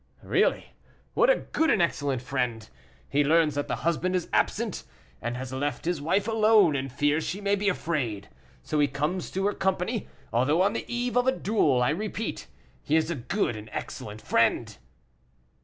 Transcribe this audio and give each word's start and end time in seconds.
Really, 0.23 0.71
what 1.13 1.29
a 1.29 1.35
good 1.35 1.69
and 1.69 1.79
excellent 1.79 2.23
friend! 2.23 2.67
He 3.07 3.23
learns 3.23 3.53
that 3.53 3.67
the 3.67 3.75
husband 3.85 4.15
is 4.15 4.29
absent, 4.33 4.83
and 5.21 5.37
has 5.37 5.53
left 5.53 5.85
his 5.85 6.01
wife 6.01 6.27
alone, 6.27 6.75
and 6.75 6.91
fears 6.91 7.23
she 7.23 7.39
may 7.39 7.53
be 7.55 7.69
afraid, 7.69 8.27
so 8.63 8.79
he 8.79 8.87
comes 8.87 9.29
to 9.29 9.41
keep 9.41 9.45
her 9.45 9.53
company, 9.53 10.07
although 10.33 10.63
on 10.63 10.73
the 10.73 10.91
eve 10.91 11.15
of 11.15 11.27
a 11.27 11.31
duel. 11.31 11.83
I 11.83 11.91
repeat, 11.91 12.47
he 12.81 12.95
is 12.95 13.11
a 13.11 13.15
good 13.15 13.55
and 13.55 13.69
excellent 13.71 14.23
friend!" 14.23 14.75